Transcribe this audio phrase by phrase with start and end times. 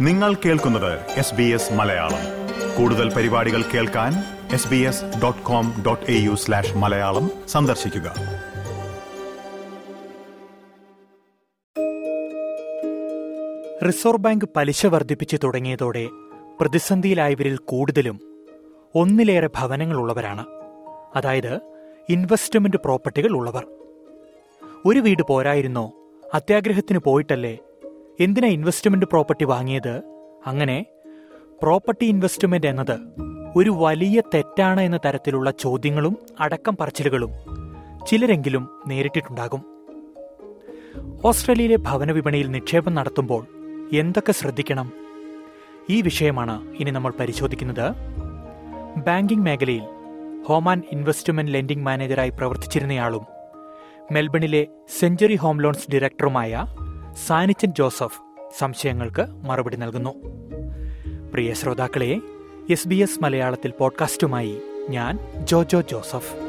[0.00, 2.48] നിങ്ങൾ കേൾക്കുന്നത് S B S Malayalam.
[2.76, 4.12] കൂടുതൽ പരിപാടികൾ കേൾക്കാൻ
[4.52, 8.14] S B S dot com dot A U slash Malayalam സന്ദർശിക്കുക.
[13.86, 16.06] റിസർവ് ബാങ്ക് പലിശ വർദ്ധിപ്പിച്ചു തുടങ്ങിയതോടെ
[16.60, 18.20] പ്രതിസന്ധിയിലായവരിൽ കൂടുതലും
[18.94, 20.46] ഒന്നിലേറെ ഭവനങ്ങളുള്ളവരാണ്.
[21.16, 21.60] അതായത്
[22.08, 23.66] ഇൻവെസ്റ്റ്മെന്റ് പ്രോപ്പർട്ടികൾ ഉള്ളവർ.
[24.86, 25.92] ഒരു വീട് പോരായിരുന്നോ?
[26.34, 27.58] അത്യാഗ്രഹത്തിന് പോയിട്ടല്ലേ
[28.20, 30.02] എന്തിനാ ഇൻവെസ്റ്റ്മെന്റ് പ്രോപ്പർട്ടി വാങ്ങിയത്?
[30.46, 30.86] അങ്ങനെ
[31.62, 32.98] പ്രോപ്പർട്ടി ഇൻവെസ്റ്റ്മെന്റ് എന്നത്
[33.56, 37.30] ഒരു വലിയ തെറ്റാണ് എന്ന തരത്തിലുള്ള ചോദ്യങ്ങളും അടക്കം പറച്ചിലുകളും
[38.06, 39.64] ചിലരെങ്കിലും നേരിട്ടിട്ടുണ്ടാകും.
[41.24, 43.46] ഓസ്ട്രേലിയയിലെ ഭവന വിപണിയിൽ നിക്ഷേപം നടത്തുമ്പോൾ
[43.92, 44.92] എന്തൊക്കെ ശ്രദ്ധിക്കണം?
[45.90, 47.92] ഈ വിഷയമാണ് ഇനി നമ്മൾ പരിശോധിക്കുന്നത്.
[49.00, 49.82] ബാങ്കിംഗ് മേഖലയിൽ
[50.46, 53.26] ഹോമാൻ ഇൻവെസ്റ്റ്മെന്റ് ലെൻഡിംഗ് മാനേജറായി പ്രവർത്തിച്ചിരുന്നയാളും
[54.12, 54.66] മെൽബണിലെ
[54.98, 56.66] സെഞ്ചുറി ഹോം ലോൺസ് ഡയറക്ടറുമായ
[57.26, 58.20] സാനിച്ചൻ ജോസഫ്
[58.58, 60.14] സംശയങ്ങൾക്ക് മറുപടി നൽകുന്നു.
[61.32, 62.20] പ്രിയ ശ്രോതാക്കളെ
[62.70, 66.47] എസ് ബി എസ് മലയാളത്തിൽ പോഡ്കാസ്റ്റുമായി ഞാൻ ജോജോ ജോസഫ്.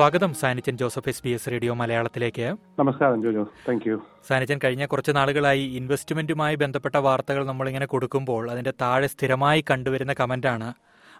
[0.00, 2.56] സ്വാഗതം Sanichan Joseph S B S radio മലയാളത്തിലേക്ക്.
[2.78, 3.42] നമസ്കാരം ജോജോ.
[3.68, 10.12] താങ്ക് യു സാനിച്ചൻ കഴിഞ്ഞ കുറച്ച് നാളുകളായി ഇൻവെസ്റ്റ്മെന്റുമായി ബന്ധപ്പെട്ട വാർത്തകൾ നമ്മളിങ്ങനെ കൊടുക്കുമ്പോൾ അതിന്റെ താഴെ സ്ഥിരമായി കണ്ടുവരുന്ന
[10.20, 10.74] കമന്റാണ്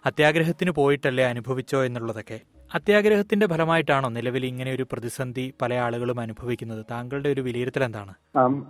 [0.05, 2.39] അത്യാഗ്രഹത്തിന് പോയിട്ടല്ലേ അനുഭവിച്ചോ എന്നുള്ളതൊക്കെ?
[2.75, 6.85] അത്യാഗ്രഹത്തിന്റെ ഫലമായിട്ടാണോ നിലവിൽ ഇങ്ങനെ ഒരു പ്രതിസന്ധി പല ആളുകളും അനുഭവിക്കുന്നത്?
[6.91, 8.13] താങ്കളുടെ ഒരു വിലയിരുത്തൽ എന്താണ്?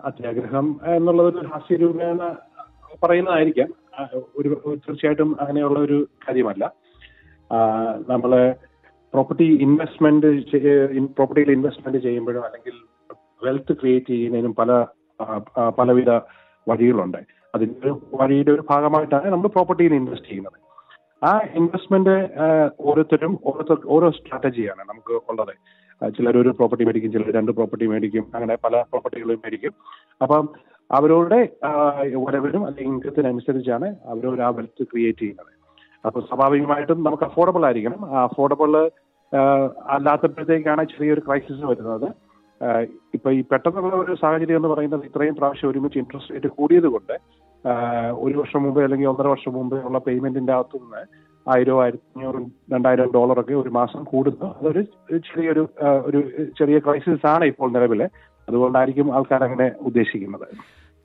[0.05, 2.35] അത്യാഗ്രഹം എന്നുള്ളത് ഒരു ഹാസ്യരൂപേണ
[3.03, 3.73] പറയുന്നതായിരിക്കാം.
[4.35, 6.71] ഒരു തീർച്ചയായിട്ടും അങ്ങനെയുള്ള ഒരു കാര്യമല്ല.
[8.09, 8.55] നമ്മൾ
[9.13, 10.29] പ്രോപ്പർട്ടി ഇൻവെസ്റ്റ്മെന്റ്
[11.17, 12.75] പ്രോപ്പർട്ടിയിൽ ഇൻവെസ്റ്റ്മെന്റ് ചെയ്യുമ്പോഴും അല്ലെങ്കിൽ
[13.45, 14.71] വെൽത്ത് ക്രിയേറ്റ് ചെയ്യുന്നതിനും പല
[15.79, 16.11] പലവിധ
[16.67, 17.21] വഴികളുണ്ട്.
[17.55, 20.57] അതിന്റെ ഒരു വഴിയുടെ ഒരു ഭാഗമായിട്ടാണ് നമ്മൾ പ്രോപ്പർട്ടിയിൽ ഇൻവെസ്റ്റ് ചെയ്യുന്നത്.
[21.29, 22.15] ആ ഇൻവെസ്റ്റ്മെന്റ്
[22.87, 25.53] ഓരോരുത്തരും ഓരോരുത്തർ ഓരോ സ്ട്രാറ്റജിയാണ് നമുക്ക് ഉള്ളത്.
[26.17, 29.73] ചിലർ ഒരു പ്രോപ്പർട്ടി മേടിക്കും ചിലർ രണ്ട് പ്രോപ്പർട്ടി മേടിക്കും അങ്ങനെ പല പ്രോപ്പർട്ടികളും മേടിക്കും.
[30.25, 30.45] അപ്പം
[30.89, 31.41] അവരുടെ
[32.25, 35.51] വരവിനും അല്ലെങ്കിൽ ഇൻകത്തിനനുസരിച്ചാണ് അവരവർ ആ വെൽത്ത് ക്രിയേറ്റ് ചെയ്യുന്നത്.
[36.05, 38.01] അപ്പൊ സ്വാഭാവികമായിട്ടും നമുക്ക് അഫോർഡബിൾ ആയിരിക്കണം.
[38.15, 38.91] അഫോർഡബിൾ
[39.95, 42.07] അല്ലാത്തപ്പോഴത്തേക്കാണ് ചെറിയൊരു ക്രൈസിസ് വരുന്നത്.
[43.13, 47.15] ഇപ്പൊ ഈ പെട്ടെന്നുള്ള ഒരു സാഹചര്യം എന്ന് പറയുന്നത് ഇത്രയും പ്രാവശ്യം ഒരുമിച്ച് ഇൻട്രസ്റ്റ് റേറ്റ് കൂടിയത് കൊണ്ട്
[48.11, 51.01] ഒരു വർഷം മുമ്പേ അല്ലെങ്കിൽ ഒന്നര വർഷം മുമ്പേ ഉള്ള പേയ്മെന്റിന്റെ അകത്തു നിന്ന്
[51.49, 54.47] ആയിരം ആയിരത്തി അഞ്ഞൂറും രണ്ടായിരം ഡോളറൊക്കെ ഒരു മാസം കൂടുന്നു.
[54.59, 54.81] അതൊരു
[55.17, 56.19] ചെറിയൊരു ഒരു
[56.59, 58.07] ചെറിയ ക്രൈസിസ് ആണ് ഇപ്പോൾ നിലവിലെ.
[58.49, 60.47] അതുകൊണ്ടായിരിക്കും ആൾക്കാർ അങ്ങനെ ഉദ്ദേശിക്കുന്നത്.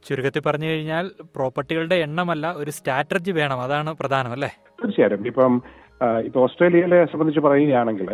[0.04, 3.60] ചുരുക്കത്തിൽ പറഞ്ഞു കഴിഞ്ഞാൽ പ്രോപ്പർട്ടികളുടെ എണ്ണമല്ല ഒരു സ്ട്രാറ്റജി വേണം.
[3.60, 4.48] അതാണ് പ്രധാനം അല്ലേ?
[4.82, 5.26] തീർച്ചയായിട്ടും.
[5.26, 5.62] ഇപ്പം
[6.24, 8.08] ഇപ്പൊ ഓസ്ട്രേലിയയിലെ സംബന്ധിച്ച് പറയുകയാണെങ്കിൽ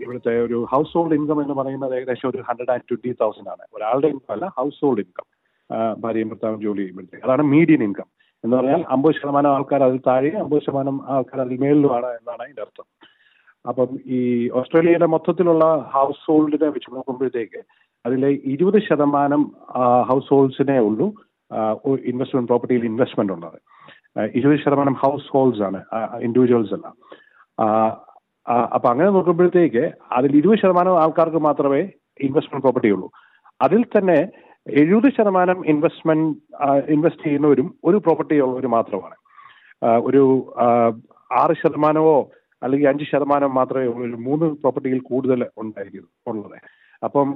[0.00, 3.64] ഇവിടുത്തെ ഒരു ഹൗസ് ഹോൾഡ് ഇൻകം എന്ന് പറയുന്നത് ഏകദേശം ഒരു ഹൺഡ്രഡ് ആൻഡ് ട്വന്റി തൗസൻഡ് ആണ്.
[3.74, 5.26] ഒരാളുടെ ഇൻകം അല്ല ഹൗസ് ഹോൾഡ് ഇൻകം
[5.98, 7.26] ഭാര്യയും ഭർത്താവും ജോലി ചെയ്യുമ്പോഴത്തേക്ക്.
[7.26, 8.08] അതാണ് മീഡിയൻ ഇൻകം
[8.44, 12.86] എന്ന് പറഞ്ഞാൽ അമ്പത് ശതമാനം ആൾക്കാർ അതിൽ താഴെ അമ്പത് ശതമാനം ആൾക്കാർ അതിൽ മേളിലുമാണ് എന്നാണ് അതിന്റെ അർത്ഥം.
[13.68, 17.62] അപ്പം ഈ ഓസ്ട്രേലിയയുടെ മൊത്തത്തിലുള്ള ഹൗസ് ഹോൾഡിനെ വെച്ച് നോക്കുമ്പോഴത്തേക്ക്
[18.06, 19.42] അതിലെ ഇരുപത് ശതമാനം
[20.08, 21.06] ഹൗസ് ഹോൾഡ്സിനെ ഉള്ളൂ
[22.12, 23.58] ഇൻവെസ്റ്റ്മെന്റ് പ്രോപ്പർട്ടിയിൽ ഇൻവെസ്റ്റ്മെന്റ് ഉള്ളത്.
[24.38, 25.80] ഇരുപത് ശതമാനം ഹൗസ് ഹോൾഡ്സ് ആണ്
[26.26, 26.86] ഇൻഡിവിജ്വൽസ് അല്ല.
[28.76, 29.84] അപ്പൊ അങ്ങനെ നോക്കുമ്പോഴത്തേക്ക്
[30.18, 31.82] അതിൽ ഇരുപത് ശതമാനം ആൾക്കാർക്ക് മാത്രമേ
[32.26, 33.08] ഇൻവെസ്റ്റ്മെന്റ് പ്രോപ്പർട്ടി ഉള്ളൂ.
[33.64, 34.18] അതിൽ തന്നെ
[34.82, 36.30] എഴുപത് ശതമാനം ഇൻവെസ്റ്റ്മെന്റ്
[36.94, 39.16] ഇൻവെസ്റ്റ് ചെയ്യുന്നവരും ഒരു പ്രോപ്പർട്ടി ഉള്ളവർ മാത്രമാണ്.
[40.08, 40.22] ഒരു
[41.40, 42.16] ആറ് ശതമാനമോ
[42.64, 46.58] അല്ലെങ്കിൽ അഞ്ച് ശതമാനം മാത്രമേ ഉള്ളൂ ഒരു മൂന്ന് പ്രോപ്പർട്ടിയിൽ കൂടുതൽ ഉണ്ടായിരിക്കും ഉള്ളത്.
[47.06, 47.28] അപ്പം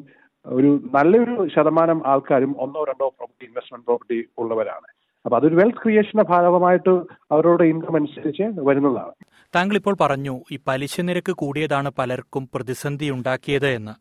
[0.46, 4.86] ഒരു നല്ലൊരു ശതമാനം ആൾക്കാരും ഒന്നോ രണ്ടോ പ്രോപ്പർട്ടി ഇൻവെസ്റ്റ്മെന്റ് പ്രോപ്പർട്ടി ഉള്ളവരാണ്.
[5.24, 6.90] അപ്പൊ അതൊരു വെൽത്ത് ക്രിയേഷന്റെ ഭാഗമായിട്ട്
[7.30, 9.12] അവരുടെ ഇൻകം അനുസരിച്ച് വരുന്നതാണ്.
[9.54, 13.92] താങ്കൾ ഇപ്പോൾ പറഞ്ഞു ഈ പലിശ നിരക്ക് കൂടിയതാണ് പലർക്കും പ്രതിസന്ധി ഉണ്ടാക്കിയത് എന്ന്.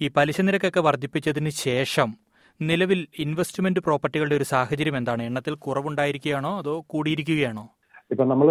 [0.00, 2.14] ഈ പലിശ നിരക്കൊക്കെ വർദ്ധിപ്പിച്ചതിന് ശേഷം
[2.62, 5.22] നിലവിൽ ഇൻവെസ്റ്റ്മെന്റ് പ്രോപ്പർട്ടികളുടെ ഒരു സാഹചര്യം എന്താണ്?
[5.22, 7.77] എണ്ണത്തിൽ കുറവുണ്ടായിരിക്കുകയാണോ അതോ കൂടിയിരിക്കുകയാണോ?
[8.10, 8.48] ഇപ്പൊ നമ്മൾ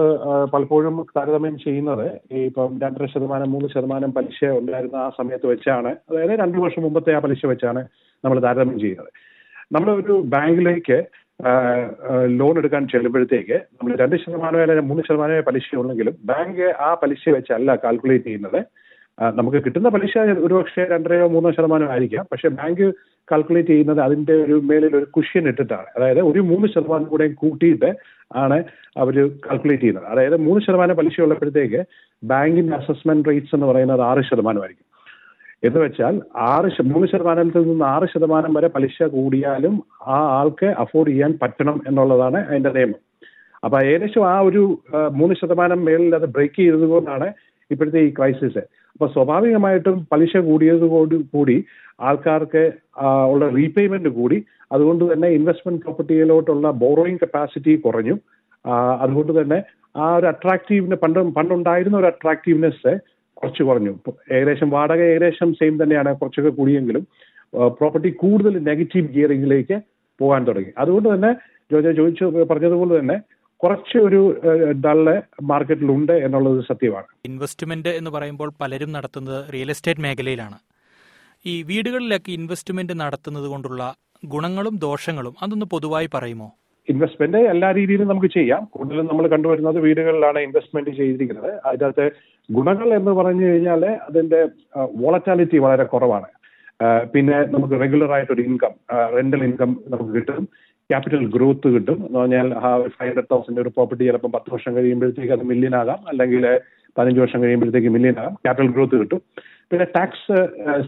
[0.54, 2.08] പലപ്പോഴും താരതമ്യം ചെയ്യുന്നത്
[2.48, 5.92] ഇപ്പം രണ്ടര ശതമാനം മൂന്ന് ശതമാനം പലിശ ഉണ്ടായിരുന്ന ആ സമയത്ത് വെച്ചാണ്.
[6.10, 7.82] അതായത് രണ്ടു വർഷം മുമ്പത്തെ ആ പലിശ വെച്ചാണ്
[8.24, 9.12] നമ്മൾ താരതമ്യം ചെയ്യുന്നത്.
[9.76, 11.00] നമ്മൾ ഒരു ബാങ്കിലേക്ക്
[12.40, 17.76] ലോൺ എടുക്കാൻ ചെല്ലുമ്പോഴത്തേക്ക് നമ്മൾ രണ്ട് ശതമാനമോ അല്ലെങ്കിൽ മൂന്ന് ശതമാനമോ പലിശ ഉണ്ടെങ്കിലും ബാങ്ക് ആ പലിശ വെച്ചല്ല
[17.84, 18.60] കാൽക്കുലേറ്റ് ചെയ്യുന്നത്.
[19.22, 22.26] നമുക്ക് കിട്ടുന്ന പലിശ ഒരുപക്ഷെ രണ്ടരയോ മൂന്നോ ശതമാനം ആയിരിക്കാം.
[22.32, 22.94] പക്ഷേ ബാങ്ക്
[23.32, 25.88] കാൽക്കുലേറ്റ് ചെയ്യുന്നത് അതിന്റെ ഒരു മേലിൽ ഒരു കുഷ്യൻ ഇട്ടിട്ടാണ്.
[25.98, 27.90] അതായത് ഒരു മൂന്ന് ശതമാനം കൂടെ കൂട്ടിയിട്ട്
[28.36, 28.64] ആണ്
[28.98, 29.16] അവർ
[29.46, 30.06] കാൽക്കുലേറ്റ് ചെയ്യുന്നത്.
[30.06, 31.82] അതായത് മൂന്ന് ശതമാനം പലിശ ഉള്ളപ്പോഴത്തേക്ക്
[32.24, 34.86] ബാങ്കിന്റെ അസസ്മെന്റ് റേറ്റ്സ് എന്ന് പറയുന്നത് ആറ് ശതമാനമായിരിക്കും
[35.64, 39.84] എന്ന് വെച്ചാൽ ആറ് മൂന്ന് ശതമാനത്തിൽ നിന്ന് ആറ് ശതമാനം വരെ പലിശ കൂടിയാലും
[40.16, 43.00] ആ ആൾക്ക് അഫോർഡ് ചെയ്യാൻ പറ്റണം എന്നുള്ളതാണ് അതിന്റെ നിയമം.
[43.64, 44.64] അപ്പൊ ഏകദേശം ആ ഒരു
[45.12, 47.34] മൂന്ന് ശതമാനം മേളിൽ അത് ബ്രേക്ക് ചെയ്തതുകൊണ്ടാണ്
[47.72, 48.62] ഇപ്പോഴത്തെ ഈ ക്രൈസിസ്.
[48.98, 50.86] അപ്പൊ സ്വാഭാവികമായിട്ടും പലിശ കൂടിയത്
[51.34, 51.58] കൂടി
[52.02, 52.64] ആൾക്കാർക്ക്
[53.32, 54.38] ഉള്ള റീപേയ്മെന്റ് കൂടി.
[54.72, 58.16] അതുകൊണ്ട് തന്നെ ഇൻവെസ്റ്റ്മെന്റ് പ്രോപ്പർട്ടിയിലോട്ടുള്ള ബോറോയിങ് കപ്പാസിറ്റി കുറഞ്ഞു.
[59.04, 59.60] അതുകൊണ്ട് തന്നെ
[59.98, 62.94] ആ ഒരു അട്രാക്റ്റീവിന് പണ്ട് പണ്ടുണ്ടായിരുന്ന ഒരു അട്രാക്റ്റീവ്നെസ്
[63.34, 63.94] കുറച്ച് കുറഞ്ഞു.
[64.32, 67.06] ഏകദേശം വാടക ഏകദേശം സെയിം തന്നെയാണ് കുറച്ചൊക്കെ കൂടിയെങ്കിലും
[67.80, 69.78] പ്രോപ്പർട്ടി കൂടുതൽ നെഗറ്റീവ് ഗിയറിംഗിലേക്ക്
[70.20, 70.72] പോകാൻ തുടങ്ങി.
[70.78, 71.32] അതുകൊണ്ട് തന്നെ
[71.72, 73.18] ജോജോ ചോദിച്ചു പറഞ്ഞതുപോലെ തന്നെ
[73.64, 74.42] കുറച്ച് ഒരു
[74.86, 77.06] ഡള്ള് മാർക്കറ്റിലുണ്ട് എന്നുള്ളത് സത്യമാണ്.
[77.26, 80.58] ഇൻവെസ്റ്റ്മെന്റ് എന്ന് പറയുമ്പോൾ പലരും നടത്തുന്നത് റിയൽ എസ്റ്റേറ്റ് മേഖലയിലാണ്.
[81.46, 83.96] ഈ വീടുകളിലൊക്കെ ഇൻവെസ്റ്റ്മെന്റ് നടത്തുന്നത് കൊണ്ടുള്ള
[84.26, 86.52] ഗുണങ്ങളും ദോഷങ്ങളും അതൊന്ന് പൊതുവായി പറയുമോ?
[86.90, 88.68] ഇൻവെസ്റ്റ്മെന്റ് എല്ലാ രീതിയിലും നമുക്ക് ചെയ്യാം.
[88.74, 91.52] കൂടുതലും നമ്മൾ കണ്ടുവരുന്നത് വീടുകളിലാണ് ഇൻവെസ്റ്റ്മെന്റ് ചെയ്തിരിക്കുന്നത്.
[91.66, 92.12] അതിനകത്ത്
[92.52, 96.30] ഗുണങ്ങൾ എന്ന് പറഞ്ഞു കഴിഞ്ഞാൽ അതിന്റെ വോളറ്റാലിറ്റി വളരെ കുറവാണ്.
[97.14, 98.74] പിന്നെ നമുക്ക് റെഗുലർ ആയിട്ടൊരു ഇൻകം
[99.16, 100.48] റെന്റൽ ഇൻകം നമുക്ക് കിട്ടും.
[100.90, 101.98] ക്യാപിറ്റൽ ഗ്രോത്ത് കിട്ടും.
[102.08, 102.48] എന്ന് പറഞ്ഞാൽ
[102.96, 106.44] ഫൈവ് ഹൺഡ്രഡ് തൗസൻഡ് ഒരു പ്രോപ്പർട്ടി ചിലപ്പോൾ പത്ത് വർഷം കഴിയുമ്പോഴത്തേക്ക് അത് മില്യനാകാം അല്ലെങ്കിൽ
[106.98, 109.22] പതിനഞ്ച് വർഷം കഴിയുമ്പോഴത്തേക്ക് മില്യനാകാം ക്യാപിറ്റൽ ഗ്രോത്ത് കിട്ടും.
[109.72, 110.36] പിന്നെ ടാക്സ്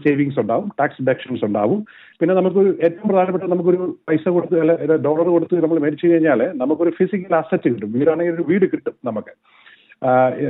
[0.02, 0.68] സേവിങ്സ് ഉണ്ടാവും.
[0.80, 1.80] ടാക്സ് ഡിഡക്ഷൻസ് ഉണ്ടാവും.
[2.20, 7.34] പിന്നെ നമുക്കൊരു ഏറ്റവും പ്രധാനപ്പെട്ട നമുക്കൊരു പൈസ കൊടുത്ത് അല്ല ഡോളർ കൊടുത്ത് നമ്മൾ മേടിച്ചു കഴിഞ്ഞാൽ നമുക്കൊരു ഫിസിക്കൽ
[7.40, 7.90] അസറ്റ് കിട്ടും.
[7.96, 9.34] വീടാണെങ്കിൽ ഒരു വീട് കിട്ടും നമുക്ക്.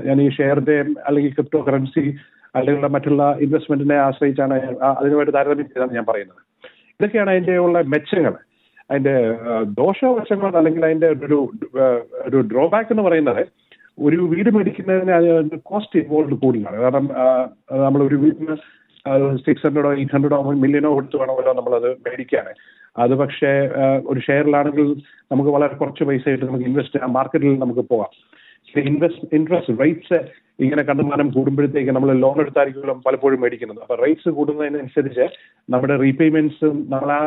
[0.08, 0.76] ഞാൻ ഈ ഷെയറിന്റെ
[1.08, 2.05] അല്ലെങ്കിൽ ക്രിപ്റ്റോ കറൻസി
[2.56, 4.55] അല്ലെങ്കിൽ മറ്റുള്ള ഇൻവെസ്റ്റ്മെന്റിനെ ആശ്രയിച്ചാണ്
[4.99, 6.41] അതിനുവേണ്ടി താരതമ്യം ചെയ്താണ് ഞാൻ പറയുന്നത്.
[7.00, 8.35] ഇതൊക്കെയാണ് അതിന്റെ ഉള്ള മെച്ചങ്ങൾ
[8.90, 9.14] അതിന്റെ
[9.81, 11.38] ദോഷവശങ്ങൾ അല്ലെങ്കിൽ അതിന്റെ ഒരു
[12.28, 13.42] ഒരു ഡ്രോബാക്ക് എന്ന് പറയുന്നത്
[13.98, 16.76] ഒരു വീട് മേടിക്കുന്നതിന് അതിന് കോസ്റ്റ് ഇൻവോൾവ് കൂടുതലാണ്.
[16.76, 17.06] കാരണം
[17.84, 18.56] നമ്മൾ ഒരു വീടിന്
[19.46, 22.46] സിക്സ് ഹൺഡ്രഡോ എയ്റ്റ് ഹൺഡ്രഡോ മില്യനോ കൊടുത്ത് വേണമല്ലോ നമ്മളത് മേടിക്കാൻ
[22.96, 23.50] അത് പക്ഷേ
[24.10, 24.88] ഒരു ഷെയറിലാണെങ്കിൽ
[25.32, 27.12] നമുക്ക് വളരെ കുറച്ച് പൈസ ആയിട്ട് നമുക്ക് ഇൻവെസ്റ്റ് ചെയ്യാം.
[27.12, 28.10] മാർക്കറ്റിൽ നമുക്ക് പോകാം.
[28.90, 30.19] ഇൻവെസ്റ്റ് ഇൻട്രസ്റ്റ് റേറ്റ്സ്
[30.64, 33.81] ഇങ്ങനെ കണ്ടുമാനം കൂടുമ്പോഴത്തേക്ക് നമ്മൾ ലോൺ എടുത്തായിരിക്കുമല്ലോ പലപ്പോഴും മേടിക്കുന്നത്.
[33.84, 35.26] അപ്പൊ റേറ്റ്സ് കൂടുന്നതിനനുസരിച്ച്
[35.70, 37.22] നമ്മുടെ റീപേയ്മെന്റ്സും നമ്മൾ ആ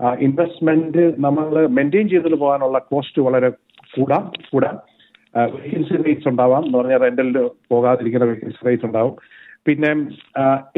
[0.00, 3.50] ഇൻവെസ്റ്റ്മെന്റ് നമ്മൾ മെയിന്റെയിൻ ചെയ്തിട്ട് പോകാനുള്ള കോസ്റ്റ് വളരെ
[3.94, 4.76] കൂടാം കൂടാം.
[5.36, 7.38] വേക്കൻസി റേറ്റ്സ് ഉണ്ടാവാം എന്ന് പറഞ്ഞാൽ റെന്റലിൽ
[7.68, 9.14] പോകാതിരിക്കുന്ന വേക്കൻസി റേറ്റ്സ് ഉണ്ടാവും.
[9.66, 9.90] പിന്നെ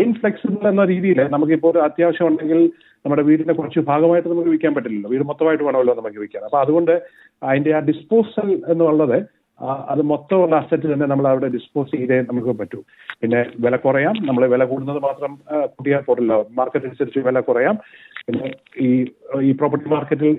[0.05, 2.61] ഇൻഫ്ലെക്സിബിൾ എന്ന രീതിയിൽ നമുക്കിപ്പോൾ ഒരു അത്യാവശ്യം ഉണ്ടെങ്കിൽ
[3.05, 5.11] നമ്മുടെ വീടിന്റെ കുറച്ച് ഭാഗമായിട്ട് നമുക്ക് വിൽക്കാൻ പറ്റില്ലല്ലോ.
[5.11, 6.44] വീട് മൊത്തമായിട്ട് വേണമല്ലോ നമുക്ക് വിൽക്കാൻ.
[6.44, 7.03] അപ്പൊ അതുകൊണ്ട്
[7.43, 12.82] അതിന്റെ ആ ഡിസ്പോസൽ എന്നുള്ളത് അത് മൊത്തമുള്ള അസറ്റ് തന്നെ നമ്മൾ അവിടെ ഡിസ്പോസ് ചെയ്തേ നമുക്ക് പറ്റൂ.
[13.20, 14.14] പിന്നെ വില കുറയാം.
[14.26, 16.46] നമ്മൾ വില കൂടുന്നത് മാത്രം കൂട്ടിയാൽ പോരല്ലോ.
[16.50, 17.78] മാർക്കറ്റ് അനുസരിച്ച് വില കുറയാം.
[18.26, 19.06] പിന്നെ ഈ
[19.40, 20.38] ഈ പ്രോപ്പർട്ടി മാർക്കറ്റിൽ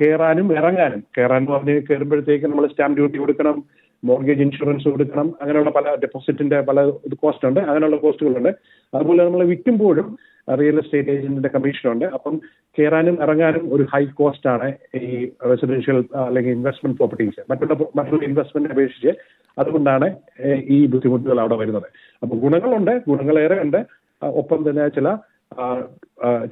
[0.00, 1.04] കയറാനും ഇറങ്ങാനും.
[1.18, 3.64] കയറാൻ പറഞ്ഞ് കയറുമ്പോഴത്തേക്ക് നമ്മൾ സ്റ്റാമ്പ് ഡ്യൂട്ടി കൊടുക്കണം.
[4.04, 5.28] മോർഗേജ് ഇൻഷുറൻസ് കൊടുക്കണം.
[5.40, 6.84] അങ്ങനെയുള്ള പല ഡെപ്പോസിറ്റിന്റെ പല
[7.22, 7.60] കോസ്റ്റ് ഉണ്ട്.
[7.60, 8.52] അങ്ങനെയുള്ള കോസ്റ്റുകളുണ്ട്
[8.94, 10.18] അതുപോലെ നമ്മൾ വിൽക്കുമ്പോഴും
[10.60, 12.04] റിയൽ എസ്റ്റേറ്റ് ഏജന്റിന്റെ കമ്മീഷൻ ഉണ്ട്.
[12.04, 12.40] അപ്പം
[12.78, 19.12] കയറാനും ഇറങ്ങാനും ഒരു ഹൈ കോസ്റ്റ് ആണ് ഈ റെസിഡൻഷ്യൽ അല്ലെങ്കിൽ ഇൻവെസ്റ്റ്മെന്റ് പ്രോപ്പർട്ടീസ് മറ്റുള്ള മറ്റുള്ള ഇൻവെസ്റ്റ്മെന്റ് അപേക്ഷിച്ച്
[19.58, 20.16] അതുകൊണ്ടാണ്
[20.76, 21.88] ഈ ബുദ്ധിമുട്ടുകൾ അവിടെ വരുന്നത്.
[22.22, 23.80] അപ്പൊ ഗുണങ്ങളുണ്ട് ഗുണങ്ങളേറെ ഉണ്ട്.
[24.22, 25.16] ഒപ്പം തന്നെ ചില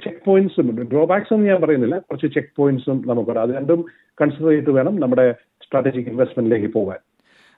[0.03, 0.81] ചെക്ക് പോയിന്റ്സും ഉണ്ട്.
[0.81, 1.97] ഡ്രോബാക്സ് എന്ന് ഞാൻ പറയുന്നില്ല.
[1.97, 3.39] കുറച്ച് ചെക്ക് പോയിന്റ്സും നമുക്കുണ്ട്.
[3.39, 3.85] അത് രണ്ടും
[4.21, 5.35] കൺസിഡർ ചെയ്തിട്ട് വേണം നമ്മുടെ
[5.65, 6.97] സ്ട്രാറ്റജിക് ഇൻവെസ്റ്റ്മെന്റിലേക്ക് പോകാൻ.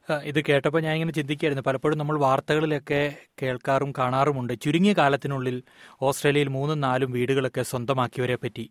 [0.10, 1.64] ഇത് കേട്ടപ്പോൾ ഞാൻ ഇങ്ങനെ ചിന്തിക്കുകയായിരുന്നു.
[1.68, 4.54] പലപ്പോഴും നമ്മൾ വാർത്തകളിലൊക്കെ കേൾക്കാറും കാണാറുമുണ്ട്.
[4.62, 5.64] ചുരുങ്ങിയ കാലത്തിനുള്ളിൽ
[6.02, 8.66] ഓസ്ട്രേലിയയിൽ മൂന്നും നാലും വീടുകളൊക്കെ സ്വന്തമാക്കിയവരെ പറ്റി.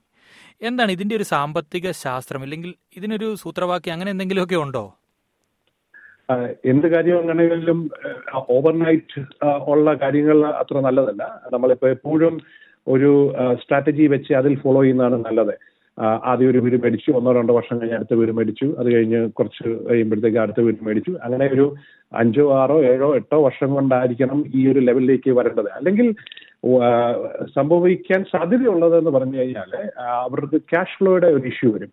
[0.63, 2.43] എന്താണ് ഇതിന്റെ ഒരു സാമ്പത്തിക ശാസ്ത്രം?
[2.43, 4.85] അല്ലെങ്കിൽ ഇതിനൊരു സൂത്രവാക്യം അങ്ങനെ എന്തെങ്കിലുമൊക്കെ ഉണ്ടോ?
[6.65, 7.91] എന്ത് കാര്യം അങ്ങനെയെങ്കിലും
[8.35, 11.43] ഓവർനൈറ്റ് ഉള്ള കാര്യങ്ങൾ അത്ര നല്ലതല്ല.
[11.53, 12.41] നമ്മളിപ്പോ എപ്പോഴും
[12.89, 13.33] ഒരു
[13.63, 15.55] സ്ട്രാറ്റജി വെച്ച് അതിൽ ഫോളോ ചെയ്യുന്നതാണ് നല്ലത്.
[15.99, 17.11] ആദ്യം ഒരു വീട് മേടിച്ചു.
[17.13, 18.75] ഒന്നോ രണ്ടോ വർഷം കഴിഞ്ഞ് അടുത്ത വീട് മേടിച്ചു.
[18.79, 21.19] അത് കഴിഞ്ഞ് കുറച്ച് കഴിയുമ്പോഴത്തേക്ക് അടുത്ത വീട് മേടിച്ചു.
[21.23, 21.75] അങ്ങനെ ഒരു
[22.13, 25.69] അഞ്ചോ ആറോ ഏഴോ എട്ടോ വർഷം കൊണ്ടായിരിക്കണം ഈ ഒരു ലെവലിലേക്ക് വരേണ്ടത്.
[25.73, 26.15] അല്ലെങ്കിൽ
[27.57, 29.71] സംഭവിക്കാൻ സാധ്യതയുള്ളത് എന്ന് പറഞ്ഞു കഴിഞ്ഞാൽ
[30.07, 31.93] അവർക്ക് ക്യാഷ് ഫ്ലോയുടെ ഒരു ഇഷ്യൂ വരും.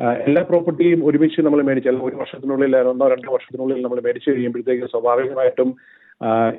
[0.00, 5.76] എല്ലാ പ്രോപ്പർട്ടിയും ഒരുമിച്ച് നമ്മൾ മേടിച്ചാൽ ഒരു വർഷത്തിനുള്ളിൽ ഒന്നോ രണ്ടോ വർഷത്തിനുള്ളിൽ നമ്മൾ മേടിച്ചു കഴിയുമ്പോഴത്തേക്ക് സ്വാഭാവികമായിട്ടും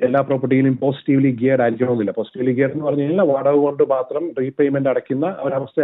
[0.06, 2.10] എല്ലാ പ്രോപ്പർട്ടിയിലും പോസിറ്റീവ്ലി ഗിയർഡ് ആയിരിക്കണമെന്നില്ല.
[2.10, 5.80] പോസിറ്റീവ്ലി ഗിയർഡ് എന്ന് പറഞ്ഞു കഴിഞ്ഞാൽ വാടക കൊണ്ട് മാത്രം റീപേയ്മെന്റ് അടയ്ക്കുന്ന ഒരവസ്ഥ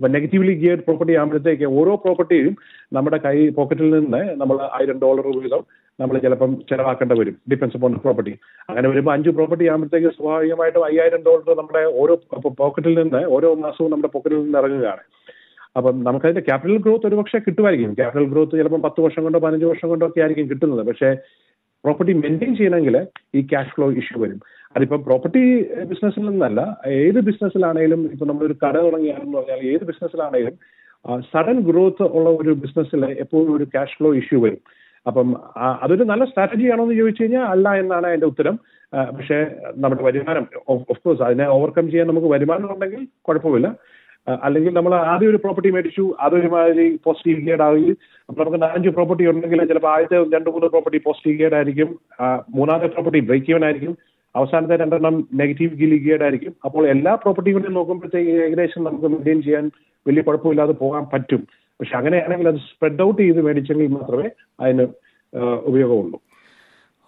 [0.00, 2.56] അപ്പൊ നെഗറ്റീവ്ലി ഗിയർഡ് പ്രോപ്പർട്ടി ആകുമ്പോഴത്തേക്ക് ഓരോ പ്രോപ്പർട്ടിയും
[2.92, 5.64] നമ്മുടെ കൈ പോക്കറ്റിൽ നിന്ന് നമ്മൾ ആയിരം ഡോളർ വീതം
[6.00, 7.36] നമ്മൾ ചിലപ്പം ചെലവാക്കേണ്ടി വരും.
[7.50, 8.32] ഡിപ്പെൻസ് അപ്പോൺ പ്രോപ്പർട്ടി
[8.68, 12.14] അങ്ങനെ വരുമ്പോൾ അഞ്ച് പ്രോപ്പർട്ടി ആകുമ്പോഴത്തേക്ക് സ്വാഭാവികമായിട്ടും അയ്യായിരം ഡോളർ നമ്മുടെ ഓരോ
[12.62, 15.04] പോക്കറ്റിൽ നിന്ന് ഓരോ മാസവും നമ്മുടെ പോക്കറ്റിൽ നിന്ന് ഇറങ്ങുകയാണ്.
[15.76, 17.94] അപ്പം നമുക്കതിന്റെ ക്യാപിറ്റൽ ഗ്രോത്ത് ഒരുപക്ഷെ കിട്ടുമായിരിക്കും.
[17.94, 20.86] ക്യാപിറ്റൽ ഗ്രോത്ത് ചിലപ്പോൾ പത്ത് വർഷം കൊണ്ടോ പതിനഞ്ച് വർഷം കൊണ്ടോ ഒക്കെ ആയിരിക്കും കിട്ടുന്നത്.
[20.86, 21.10] പക്ഷേ
[21.84, 22.96] പ്രോപ്പർട്ടി മെയിന്റെയിൻ ചെയ്യണമെങ്കിൽ
[23.34, 24.38] ഈ ക്യാഷ് ഫ്ലോ ഇഷ്യൂ വരും.
[24.76, 25.42] അതിപ്പോൾ പ്രോപ്പർട്ടി
[25.90, 26.60] ബിസിനസ്സിൽ നിന്നല്ല
[27.00, 30.56] ഏത് ബിസിനസ്സിലാണെങ്കിലും ഇപ്പൊ നമ്മളൊരു കട തുടങ്ങിയാണെന്ന് പറഞ്ഞാൽ ഏത് ബിസിനസ്സിലാണെങ്കിലും
[31.32, 34.60] സഡൻ ഗ്രോത്ത് ഉള്ള ഒരു ബിസിനസ്സിൽ എപ്പോഴും ഒരു ക്യാഷ് ഫ്ലോ ഇഷ്യൂ വരും.
[35.06, 35.28] അപ്പം
[35.82, 38.54] അതൊരു നല്ല സ്ട്രാറ്റജി ആണോ എന്ന് ചോദിച്ചു കഴിഞ്ഞാൽ അല്ല എന്നാണ് അതിന്റെ ഉത്തരം.
[39.16, 39.38] പക്ഷേ
[39.82, 43.68] നമ്മുടെ വരുമാനം ഓഫ് കോഴ്സ് അതിനെ ഓവർകം ചെയ്യാൻ നമുക്ക് വരുമാനം ഉണ്ടെങ്കിൽ കുഴപ്പമില്ല.
[44.26, 47.96] അല്ലെങ്കിൽ നമ്മൾ ആദ്യം ഒരു പ്രോപ്പർട്ടി മേടിച്ചു അതൊരുമാതിരി പോസിറ്റീവ് ഗിയർഡ് ആവുകയും
[48.28, 51.90] അപ്പൊ നമുക്ക് നാലഞ്ച് പ്രോപ്പർട്ടി ഉണ്ടെങ്കിൽ ചിലപ്പോൾ ആദ്യത്തെ രണ്ട് മൂന്ന് പ്രോപ്പർട്ടി പോസിറ്റീവ് ഗിയർഡ് ആയിരിക്കും
[52.56, 53.94] മൂന്നാമത്തെ പ്രോപ്പർട്ടി ബ്രേക്ക് ഈവൻ ആയിരിക്കും
[54.34, 56.52] അവസാനത്തെ രണ്ടെണ്ണം നെഗറ്റീവ് ഗിലി ഗിയർഡ് ആയിരിക്കും.
[56.66, 59.66] അപ്പോൾ എല്ലാ പ്രോപ്പർട്ടികളും നോക്കുമ്പോഴത്തേക്ക് ഏകദേശം നമുക്ക് മെയിന്റെയിൻ ചെയ്യാൻ
[60.06, 61.42] വലിയ കുഴപ്പമില്ലാതെ പോകാൻ പറ്റും.
[61.80, 64.28] പക്ഷെ അങ്ങനെയാണെങ്കിൽ അത് സ്പ്രെഡ് ഔട്ട് ചെയ്ത് മേടിച്ചെങ്കിൽ മാത്രമേ
[64.62, 64.86] അതിന്
[65.70, 66.18] ഉപയോഗമുള്ളൂ.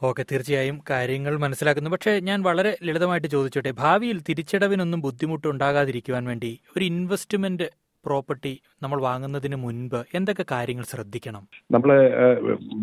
[0.03, 1.91] ഓക്കെ തീർച്ചയായും കാര്യങ്ങൾ മനസ്സിലാക്കുന്നു.
[1.91, 7.69] പക്ഷേ ഞാൻ വളരെ ലളിതമായിട്ട് ചോദിച്ചോട്ടെ ഭാവിയിൽ തിരിച്ചടവിനൊന്നും ബുദ്ധിമുട്ട് ഉണ്ടാകാതിരിക്കുവാൻ വേണ്ടി ഒരു ഇൻവെസ്റ്റ്മെന്റ്
[8.05, 11.49] പ്രോപ്പർട്ടി നമ്മൾ വാങ്ങുന്നതിന് മുൻപ് എന്തൊക്കെ കാര്യങ്ങൾ ശ്രദ്ധിക്കണം?
[11.71, 11.91] നമ്മൾ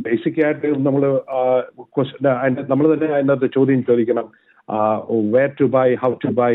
[0.07, 1.03] ബേസിക് ആയിട്ട് നമ്മൾ
[2.71, 4.27] നമ്മൾ തന്നെ അതിനകത്ത് ചോദ്യം ചോദിക്കണം.
[5.35, 6.53] Where to buy how to buy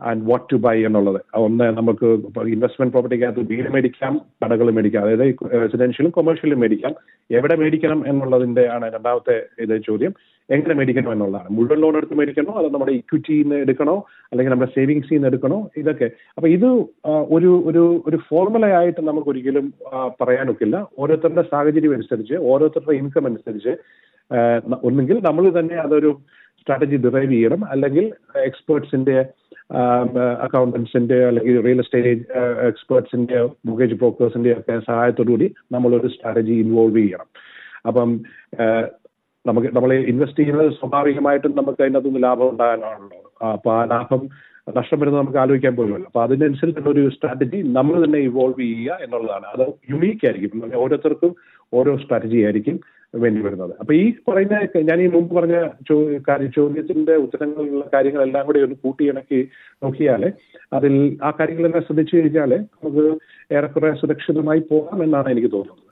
[0.00, 1.20] and what to buy എന്നുള്ളത്.
[1.34, 2.06] ഒന്ന് നമുക്ക്
[2.54, 6.94] ഇൻവെസ്റ്റ്മെന്റ് പ്രോപ്പർട്ടിക്കകത്ത് വീട് മേടിക്കാം കടകൾ മേടിക്കാം അതായത് റെസിഡൻഷ്യലും കൊമേഴ്ഷ്യലും മേടിക്കാം.
[7.30, 10.14] എവിടെ മേടിക്കണം എന്നുള്ളതിന്റെ ആണ് രണ്ടാമത്തെ ഇത് ചോദ്യം.
[10.50, 11.48] എങ്ങനെ മേടിക്കണം എന്നുള്ളതാണ്.
[11.50, 12.52] മുഴുവൻ ലോൺ എടുത്ത് മേടിക്കണോ?
[12.52, 14.06] അതോ നമ്മുടെ ഇക്വിറ്റിയിൽ നിന്ന് എടുക്കണോ?
[14.32, 15.70] അല്ലെങ്കിൽ നമ്മുടെ സേവിങ്സിൽ നിന്ന് എടുക്കണോ?
[15.76, 16.10] ഇതൊക്കെ.
[16.36, 16.66] അപ്പൊ ഇത്
[17.06, 19.74] ഒരു ഒരു ഒരു ഫോർമുല ആയിട്ട് നമുക്ക് ഒരിക്കലും
[20.20, 20.86] പറയാനൊക്കില്ല.
[20.98, 23.74] ഓരോരുത്തരുടെ സാഹചര്യം അനുസരിച്ച് ഓരോരുത്തരുടെ ഇൻകം അനുസരിച്ച്
[24.82, 26.18] ഒന്നുകിൽ നമ്മൾ തന്നെ അതൊരു
[26.64, 27.62] സ്ട്രാറ്റജി ഡിറൈവ് ചെയ്യണം.
[27.64, 28.12] അല്ലെങ്കിൽ
[28.44, 29.16] എക്സ്പേർട്സിന്റെ
[30.40, 37.28] അക്കൗണ്ടൻസിന്റെ അല്ലെങ്കിൽ റിയൽ എസ്റ്റേറ്റ് എക്സ്പേർട്സിന്റെ മോഗേജ് ബ്രോക്കേഴ്സിന്റെ ഒക്കെ സഹായത്തോടുകൂടി നമ്മളൊരു സ്ട്രാറ്റജി ഇൻവോൾവ് ചെയ്യണം.
[37.86, 38.10] അപ്പം
[39.46, 43.20] നമുക്ക് നമ്മൾ ഇൻവെസ്റ്റ് ചെയ്യുന്നത് സ്വാഭാവികമായിട്ടും നമുക്ക് അതിനകത്തുനിന്ന് ലാഭം ഉണ്ടാകാനാണല്ലോ.
[43.52, 44.22] അപ്പൊ ആ ലാഭം
[44.76, 46.06] നഷ്ടം വരുന്നത് നമുക്ക് ആലോചിക്കാൻ പോലുമല്ലോ.
[46.06, 49.46] അപ്പൊ അതിനനുസരിച്ചുള്ള ഒരു സ്ട്രാറ്റജി നമ്മൾ തന്നെ ഇവോൾവ് ചെയ്യുക എന്നുള്ളതാണ്.
[49.54, 50.62] അത് യുണീക്ക് ആയിരിക്കും.
[50.74, 51.34] ഓരോരുത്തർക്കും
[51.72, 52.80] ഓരോ സ്ട്രാറ്റജി ആയിരിക്കും.
[53.22, 55.56] വേണ്ടി വരുന്നത് അപ്പൊ ഈ പറയുന്ന ഞാൻ ഈ മുമ്പ് പറഞ്ഞ
[56.56, 59.40] ചോദ്യത്തിന്റെ ഉത്തരങ്ങളുള്ള കാര്യങ്ങളെല്ലാം കൂടി ഒന്ന് കൂട്ടിയിണക്കി
[59.84, 60.22] നോക്കിയാൽ
[60.78, 63.04] അതിൽ ആ കാര്യങ്ങളെല്ലാം ശ്രദ്ധിച്ചു കഴിഞ്ഞാൽ നമുക്ക്
[63.58, 65.82] ഏറെക്കുറെ സുരക്ഷിതമായി പോകാം എന്നാണ് എനിക്ക് തോന്നുന്നത്.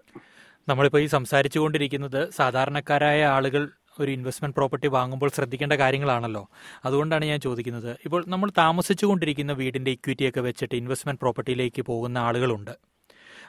[0.69, 3.63] നമ്മളിപ്പോൾ ഈ സംസാരിച്ചുകൊണ്ടിരിക്കുന്നത് സാധാരണക്കാരായ ആളുകൾ
[4.01, 6.43] ഒരു ഇൻവെസ്റ്റ്മെന്റ് പ്രോപ്പർട്ടി വാങ്ങുമ്പോൾ ശ്രദ്ധിക്കേണ്ട കാര്യങ്ങളാണല്ലോ.
[6.87, 7.91] അതുകൊണ്ടാണ് ഞാൻ ചോദിക്കുന്നത്.
[8.07, 12.75] ഇപ്പോൾ നമ്മൾ താമസിച്ചുകൊണ്ടിരിക്കുന്ന വീടിന്റെ ഇക്വിറ്റിയൊക്കെ വെച്ചിട്ട് ഇൻവെസ്റ്റ്മെന്റ് പ്രോപ്പർട്ടിയിലേക്ക് പോകുന്ന ആളുകളുണ്ട്.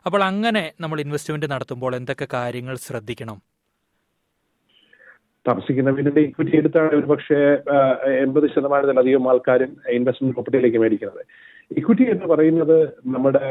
[0.07, 3.37] അപ്പോൾ അങ്ങനെ നമ്മൾ ഇൻവെസ്റ്റ്മെന്റ് നടത്തുമ്പോൾ എന്തൊക്കെ കാര്യങ്ങൾ ശ്രദ്ധിക്കണം?
[5.45, 7.39] താമസിക്കുന്ന വീടിന്റെ ഇക്വിറ്റി എടുത്താണ് ഒരു പക്ഷേ
[8.23, 11.23] എൺപത് ശതമാനത്തിലധികം ആൾക്കാരും ഇൻവെസ്റ്റ്മെന്റ് പ്രോപ്പർട്ടിയിലേക്ക് മേടിക്കുന്നത്.
[11.79, 12.77] ഇക്വിറ്റി എന്ന് പറയുന്നത്
[13.15, 13.43] നമ്മുടെ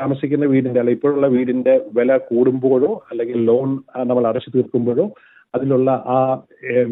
[0.00, 3.70] താമസിക്കുന്ന വീടിന്റെ അല്ലെ ഇപ്പോഴുള്ള വീടിന്റെ വില കൂടുമ്പോഴോ അല്ലെങ്കിൽ ലോൺ
[4.10, 5.06] നമ്മൾ അടച്ചു തീർക്കുമ്പോഴോ
[5.56, 6.18] അതിലുള്ള ആ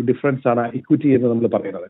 [0.08, 1.88] ഡിഫറൻസ് ആണ് ഇക്വിറ്റി എന്ന് നമ്മൾ പറയുന്നത്.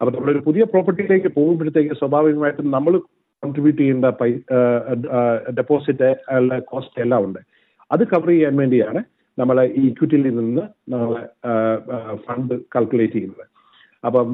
[0.00, 2.92] അപ്പൊ നമ്മളൊരു പുതിയ പ്രോപ്പർട്ടിയിലേക്ക് പോകുമ്പോഴത്തേക്ക് സ്വാഭാവികമായിട്ടും നമ്മൾ
[3.42, 4.30] കോൺട്രിബ്യൂട്ട് ചെയ്യേണ്ട പൈ
[5.58, 6.08] ഡെപ്പോസിറ്റ്
[6.72, 7.40] കോസ്റ്റ് എല്ലാം ഉണ്ട്.
[7.94, 9.00] അത് കവർ ചെയ്യാൻ വേണ്ടിയാണ്
[9.40, 11.12] നമ്മൾ ഈ ഇക്വിറ്റിയിൽ നിന്ന് നമ്മൾ
[12.26, 13.44] ഫണ്ട് കാൽക്കുലേറ്റ് ചെയ്യുന്നത്.
[14.04, 14.28] അപ്പം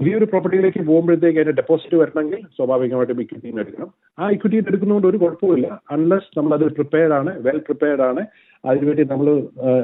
[0.00, 3.90] പുതിയൊരു പ്രോപ്പർട്ടിയിലേക്ക് പോകുമ്പോഴത്തേക്ക് അതിന്റെ ഡെപ്പോസിറ്റ് വരണമെങ്കിൽ സ്വാഭാവികമായിട്ടും ഇക്വിറ്റിയിൽ നിന്ന് എടുക്കണം.
[4.20, 8.22] ആ ഇക്വിറ്റിയിൽ എടുക്കുന്നതുകൊണ്ട് ഒരു കുഴപ്പമില്ല അൺലെസ് നമ്മൾ അത് പ്രിപ്പയർഡ് ആണ് വെൽ പ്രിപ്പയർഡ് ആണ്
[8.64, 9.28] അതിനുവേണ്ടി നമ്മൾ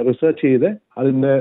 [0.09, 0.69] റിസർച്ച് ചെയ്ത്
[1.01, 1.35] അതിന്റെ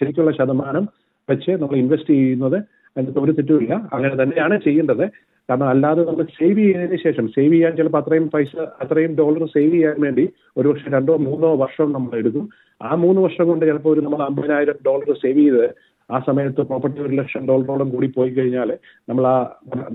[0.00, 0.84] ശരിക്കുള്ള ശതമാനം
[1.28, 2.58] വെച്ച് നമ്മൾ ഇൻവെസ്റ്റ് ചെയ്യുന്നത്
[2.96, 3.74] അതിനകത്ത് ഒരു തെറ്റുമില്ല.
[3.94, 5.04] അങ്ങനെ തന്നെയാണ് ചെയ്യേണ്ടത്.
[5.50, 8.52] കാരണം അല്ലാതെ നമ്മൾ സേവ് ചെയ്തതിന് ശേഷം സേവ് ചെയ്യാൻ ചിലപ്പോൾ അത്രയും പൈസ
[8.82, 10.24] അത്രയും ഡോളർ സേവ് ചെയ്യാൻ വേണ്ടി
[10.58, 12.44] ഒരു ഒരുപക്ഷെ രണ്ടോ മൂന്നോ വർഷം നമ്മൾ എടുക്കും.
[12.80, 15.64] ആ മൂന്ന് വർഷം കൊണ്ട് ചിലപ്പോൾ ഒരു നമ്മൾ അമ്പതിനായിരം ഡോളർ സേവ് ചെയ്ത്
[16.10, 18.70] ആ സമയത്ത് പ്രോപ്പർട്ടി ഒരു ലക്ഷം ഡോളറോളം കൂടി പോയി കഴിഞ്ഞാൽ
[19.08, 19.36] നമ്മൾ ആ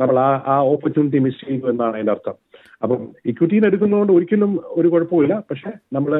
[0.01, 2.35] നമ്മൾ ആ ആ ഓപ്പർച്യൂണിറ്റി മിസ് ചെയ്തു എന്നാണ് അതിന്റെ അർത്ഥം.
[2.83, 6.13] അപ്പം ഇക്വിറ്റിയിൽ എടുക്കുന്നതുകൊണ്ട് ഒരിക്കലും ഒരു കുഴപ്പമില്ല പക്ഷെ നമ്മൾ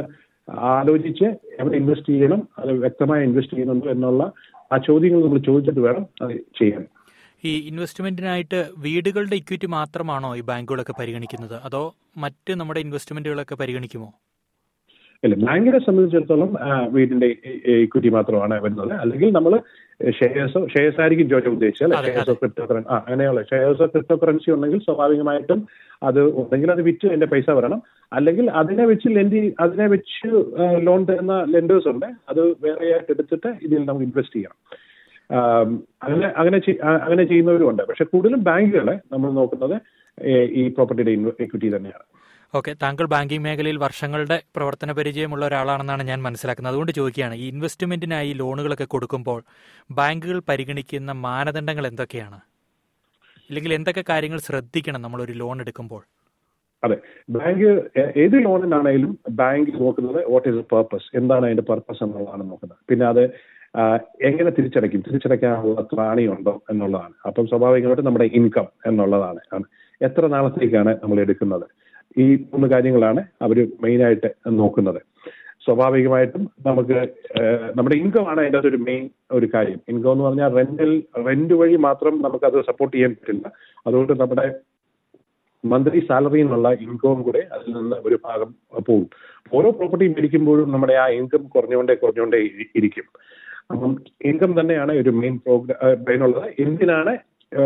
[0.72, 1.27] ആലോചിച്ച്
[1.60, 4.24] എവിടെ ഇൻവെസ്റ്റ് ചെയ്യണം അത് വ്യക്തമായി ഇൻവെസ്റ്റ് ചെയ്യുന്നുണ്ടോ എന്നുള്ള
[4.72, 6.84] ആ ചോദ്യങ്ങൾ നമ്മൾ ചോദിച്ചിട്ട് വേണം അത് ചെയ്യാൻ.
[7.44, 11.58] ഈ ഇൻവെസ്റ്റ്മെന്റിനായിട്ട് വീടുകളുടെ ഇക്വിറ്റി മാത്രമാണോ ഈ ബാങ്കുകളൊക്കെ പരിഗണിക്കുന്നത്?
[11.68, 11.84] അതോ
[12.24, 14.08] മറ്റ് നമ്മുടെ ഇൻവെസ്റ്റ്മെന്റുകളൊക്കെ പരിഗണിക്കുമോ?
[15.24, 16.50] അല്ല ബാങ്കിനെ സംബന്ധിച്ചിടത്തോളം
[16.96, 17.27] വീടിന്റെ
[17.84, 18.94] ഇക്വിറ്റി മാത്രമാണ് വരുന്നത്.
[19.04, 19.54] അല്ലെങ്കിൽ നമ്മൾ
[20.20, 24.82] ഷെയർസോ ഷെയർസ് ആയിരിക്കും ജോലി ഉദ്ദേശിച്ചത് അതെ, ഷെയർസോ ക്രിപ്റ്റോ കറൻസി ആ അങ്ങനെയുള്ള ഷെയർസോ ക്രിപ്റ്റോ കറൻസി ഉണ്ടെങ്കിൽ
[24.88, 25.60] സ്വാഭാവികമായിട്ടും
[26.08, 27.82] അത് ഉണ്ടെങ്കിൽ അത് വിറ്റ് അതിന്റെ പൈസ വരണം.
[28.12, 30.32] അല്ലെങ്കിൽ അതിനെ വെച്ച് ലെൻഡി അതിനെ വെച്ച്
[30.88, 32.08] ലോൺ തരുന്ന ലെൻഡേഴ്സ് ഉണ്ട്.
[32.32, 34.60] അത് വേറെ ആയിട്ട് എടുത്തിട്ട് ഇതിൽ നമുക്ക് ഇൻവെസ്റ്റ് ചെയ്യണം.
[36.05, 36.58] അങ്ങനെ അങ്ങനെ
[37.05, 37.84] അങ്ങനെ ചെയ്യുന്നവരും ഉണ്ട്.
[37.89, 39.77] പക്ഷെ കൂടുതലും ബാങ്കുകളെ നമ്മൾ നോക്കുന്നത്
[40.60, 41.13] ഈ പ്രോപ്പർട്ടിയുടെ
[41.46, 42.05] ഇക്വിറ്റി തന്നെയാണ്.
[42.58, 46.74] ഓക്കെ താങ്കൾ ബാങ്കിംഗ് മേഖലയിൽ വർഷങ്ങളുടെ പ്രവർത്തന പരിചയമുള്ള ഒരാളാണെന്നാണ് ഞാൻ മനസ്സിലാക്കുന്നത്.
[46.74, 49.39] അതുകൊണ്ട് ചോദിക്കുകയാണ് ഈ ഇൻവെസ്റ്റ്മെന്റിനായി ലോണുകളൊക്കെ കൊടുക്കുമ്പോൾ
[50.00, 52.39] ബാങ്കുകൾ പരിഗണിക്കുന്ന മാനദണ്ഡങ്ങൾ എന്തൊക്കെയാണ്?
[53.50, 56.03] ഇല്ലെങ്കിൽ എന്തൊക്കെ കാര്യങ്ങൾ ശ്രദ്ധിക്കണം നമ്മൾ ഒരു ലോൺ എടുക്കുമ്പോൾ?
[56.84, 56.98] അതെ
[57.36, 57.67] ബാങ്ക്
[58.24, 62.79] ഏത് ലോണിനാണെങ്കിലും ബാങ്ക് നോക്കുന്നത് വാട്ട് ഈസ് പർപ്പസ് എന്താണ് അതിന്റെ പർപ്പസ് എന്നുള്ളതാണ് നോക്കുന്നത്.
[62.89, 63.24] പിന്നെ അത്
[64.22, 65.03] എങ്ങനെ തിരിച്ചടയ്ക്കും?
[65.08, 67.13] തിരിച്ചടയ്ക്കാനുള്ള ത്രാണിയുണ്ടോ എന്നുള്ളതാണ്.
[67.25, 69.39] അപ്പം സ്വാഭാവികമായിട്ട് നമ്മുടെ ഇൻകം എന്നുള്ളതാണ്.
[70.01, 71.65] എത്ര നാളത്തേക്കാണ് നമ്മൾ എടുക്കുന്നത്?
[72.17, 75.01] ഈ മൂന്ന് കാര്യങ്ങളാണ് അവർ മെയിനായിട്ട് നോക്കുന്നത്.
[75.65, 77.08] സ്വാഭാവികമായിട്ടും നമുക്ക്
[77.77, 79.79] നമ്മുടെ ഇൻകം ആണ് അതിന്റെ ഒരു മെയിൻ ഒരു കാര്യം.
[79.89, 83.51] ഇൻകം എന്ന് പറഞ്ഞാൽ റെന്റിൽ റെന്റ് വഴി മാത്രം നമുക്ക് അത് സപ്പോർട്ട് ചെയ്യാൻ പറ്റില്ല.
[83.88, 84.55] അതുകൊണ്ട് നമ്മുടെ
[85.65, 89.10] മന്ത്ലി സാലറി എന്നുള്ള ഇൻകവും കൂടെ അതിൽ നിന്ന് ഒരു ഭാഗം പോകും.
[89.53, 92.38] ഓരോ പ്രോപ്പർട്ടി മേടിക്കുമ്പോഴും നമ്മുടെ ആ ഇൻകം കുറഞ്ഞുകൊണ്ടേ കുറഞ്ഞുകൊണ്ടേ
[92.75, 93.03] ഇരിക്കും.
[93.72, 97.17] അപ്പം ഇൻകം തന്നെയാണ് ഒരു മെയിൻ പ്രോഗ്രാം ഉള്ളത് എന്തിനാണ്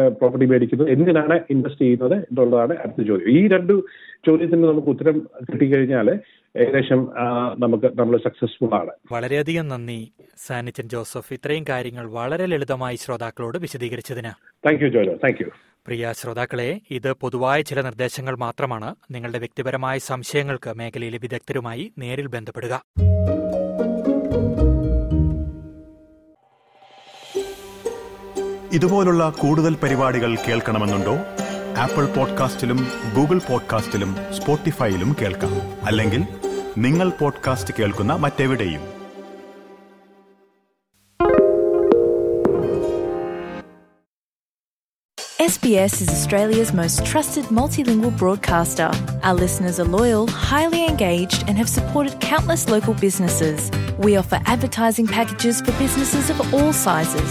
[0.09, 0.89] പ്രോപ്പർട്ടി മേടിക്കുന്നത്?
[0.89, 3.29] എന്തിനാണ് ഇൻവെസ്റ്റ് ചെയ്യുന്നത് എന്നുള്ളതാണ് അടുത്ത ചോദ്യം.
[3.29, 3.73] ഈ രണ്ട്
[4.27, 6.19] ചോദ്യത്തിന് നമുക്ക് ഉത്തരം കിട്ടിക്കഴിഞ്ഞാൽ
[6.57, 6.99] ഏകദേശം
[7.59, 8.91] നമുക്ക് നമ്മൾ സക്സസ്ഫുൾ ആണ്.
[9.11, 10.13] വളരെയധികം നന്ദി
[10.47, 11.33] സാനിച്ചൻ ജോസഫ്.
[11.33, 14.31] ഇത്രയും കാര്യങ്ങൾ വളരെ ലളിതമായി ശ്രോതാക്കളോട് വിശദീകരിച്ചതിന്.
[14.67, 15.47] Thank you Jojo thank you
[15.87, 18.95] പ്രിയ ശ്രോതാക്കളെ ഇത് പൊതുവായ ചില നിർദ്ദേശങ്ങൾ മാത്രമാണ്.
[19.11, 22.81] നിങ്ങളുടെ വ്യക്തിപരമായ സംശയങ്ങൾക്ക് മേഖലയിലെ വിദഗ്ധരുമായി നേരിൽ ബന്ധപ്പെടുക.
[28.72, 31.14] ഇതുപോലുള്ള കൂടുതൽ പരിപാടികൾ കേൾക്കണമെന്നുണ്ടോ
[31.76, 32.80] ആപ്പിൾ പോഡ്കാസ്റ്റിലും
[33.14, 36.22] ഗൂഗിൾ പോഡ്കാസ്റ്റിലും സ്പോട്ടിഫൈയിലും കേൾക്കാം അല്ലെങ്കിൽ
[36.78, 38.84] നിങ്ങൾ പോഡ്കാസ്റ്റ് കേൾക്കുന്ന മറ്റെവിടെയും
[45.40, 48.90] SBS is Australia's most trusted multilingual broadcaster.
[49.22, 53.70] Our listeners are loyal, highly engaged, and have supported countless local businesses.
[53.98, 57.30] We offer advertising packages for businesses of all sizes.